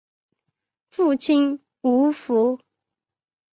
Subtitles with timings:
[0.89, 2.59] 父亲吴甫。